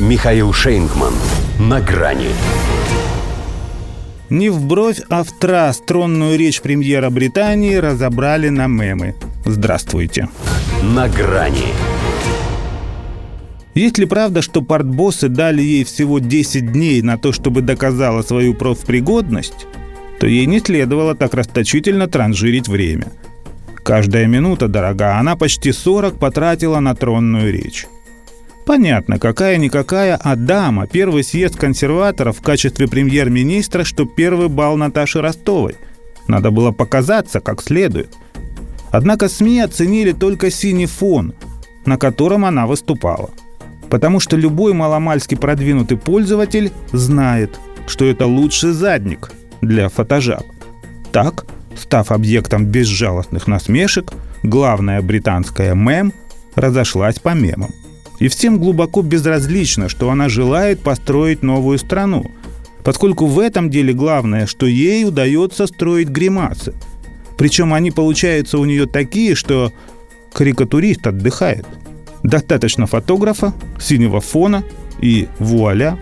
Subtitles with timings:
[0.00, 1.14] Михаил Шейнгман.
[1.60, 2.30] На грани.
[4.28, 9.14] Не в бровь, а в трас тронную речь премьера Британии разобрали на мемы.
[9.44, 10.28] Здравствуйте.
[10.82, 11.68] На грани.
[13.74, 18.54] Есть ли правда, что портбоссы дали ей всего 10 дней на то, чтобы доказала свою
[18.54, 19.68] профпригодность,
[20.18, 23.12] то ей не следовало так расточительно транжирить время.
[23.84, 27.86] Каждая минута дорога, она почти 40 потратила на тронную речь.
[28.66, 35.76] Понятно, какая-никакая, а дама, первый съезд консерваторов в качестве премьер-министра, что первый бал Наташи Ростовой.
[36.28, 38.08] Надо было показаться как следует.
[38.90, 41.34] Однако СМИ оценили только синий фон,
[41.84, 43.30] на котором она выступала.
[43.90, 50.44] Потому что любой маломальски продвинутый пользователь знает, что это лучший задник для фотожаб.
[51.12, 51.44] Так,
[51.76, 54.12] став объектом безжалостных насмешек,
[54.42, 56.12] главная британская мем
[56.54, 57.70] разошлась по мемам.
[58.24, 62.30] И всем глубоко безразлично, что она желает построить новую страну,
[62.82, 66.72] поскольку в этом деле главное, что ей удается строить гримасы.
[67.36, 69.74] Причем они получаются у нее такие, что
[70.32, 71.66] карикатурист отдыхает.
[72.22, 74.64] Достаточно фотографа, синего фона
[75.02, 75.98] и вуаля.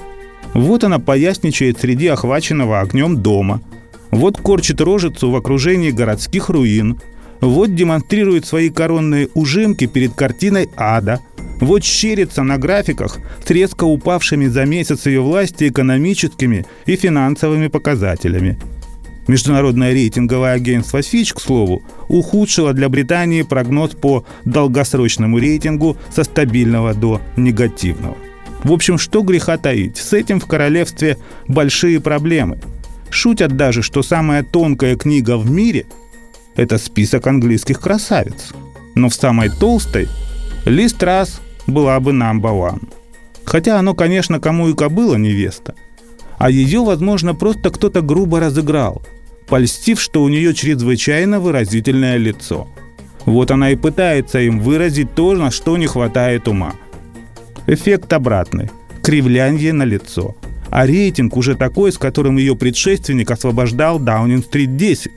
[0.55, 3.61] Вот она поясничает среди охваченного огнем дома.
[4.13, 7.01] Вот корчит рожицу в окружении городских руин.
[7.43, 11.21] Вот демонстрирует свои коронные ужимки перед картиной ада–
[11.63, 18.59] вот щерится на графиках с резко упавшими за месяц ее власти экономическими и финансовыми показателями.
[19.29, 26.95] Международное рейтинговое агентство Fitch, к слову, ухудшило для Британии прогноз по долгосрочному рейтингу со стабильного
[26.95, 28.17] до негативного.
[28.65, 32.59] В общем, что греха таить, с этим в королевстве большие проблемы.
[33.09, 35.87] Шутят даже, что самая тонкая книга в мире–
[36.57, 38.53] это список английских красавиц.
[38.95, 40.09] Но в самой толстой
[40.65, 42.89] Лист раз была бы number one.
[43.45, 45.75] Хотя оно, конечно, кому и кобыла невеста.
[46.39, 49.03] А ее, возможно, просто кто-то грубо разыграл,
[49.49, 52.69] польстив, что у нее чрезвычайно выразительное лицо.
[53.25, 56.75] Вот она и пытается им выразить то, на что не хватает ума.
[57.67, 58.71] Эффект обратный.
[59.03, 60.37] Кривлянье на лицо.
[60.71, 65.13] А рейтинг уже такой, с которым ее предшественник освобождал Даунинг-стрит 10.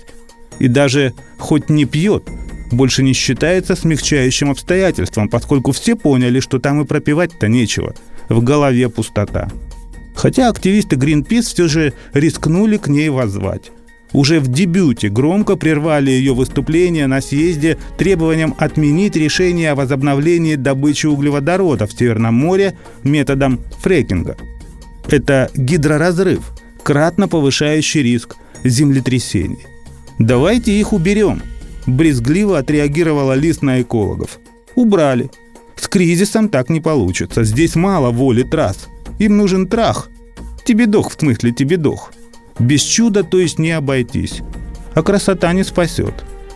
[0.59, 2.23] И даже хоть не пьет,
[2.71, 7.93] больше не считается смягчающим обстоятельством, поскольку все поняли, что там и пропивать-то нечего.
[8.29, 9.49] В голове пустота.
[10.15, 13.71] Хотя активисты Greenpeace все же рискнули к ней воззвать.
[14.13, 21.07] Уже в дебюте громко прервали ее выступление на съезде требованием отменить решение о возобновлении добычи
[21.07, 24.37] углеводорода в Северном море методом фрекинга.
[25.09, 26.39] Это гидроразрыв,
[26.81, 29.74] кратно повышающий риск землетрясений.
[30.19, 31.41] Давайте их уберем–
[31.87, 34.39] брезгливо отреагировала лист на экологов.
[34.75, 35.29] Убрали.
[35.75, 37.43] С кризисом так не получится.
[37.43, 38.87] Здесь мало воли трасс.
[39.19, 40.09] Им нужен трах.
[40.65, 42.11] Тебедох, в смысле тебедох.
[42.59, 44.41] Без чуда, то есть не обойтись.
[44.93, 46.13] А красота не спасет.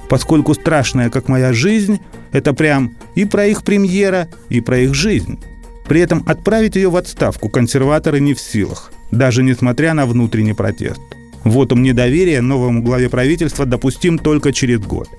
[0.10, 2.00] Поскольку страшная, как моя жизнь,
[2.32, 5.40] это прям и про их премьера, и про их жизнь.
[5.88, 11.02] При этом отправить ее в отставку консерваторы не в силах, даже несмотря на внутренний протест.
[11.44, 15.10] Вотум недоверия новому главе правительства допустим только через год.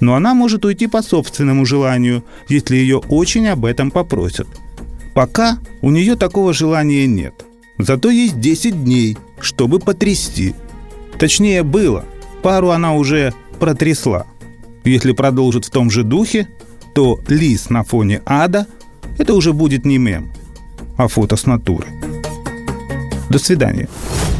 [0.00, 4.48] Но она может уйти по собственному желанию, если ее очень об этом попросят.
[5.14, 7.44] Пока у нее такого желания нет.
[7.78, 10.54] Зато есть 10 дней, чтобы потрясти.
[11.18, 12.04] Точнее, было.
[12.42, 14.26] Пару она уже протрясла.
[14.84, 16.48] Если продолжит в том же духе,
[16.94, 18.66] то лис на фоне ада–
[19.18, 20.32] это уже будет не мем,
[20.96, 21.86] а фото с натуры.
[23.30, 23.88] До свидания.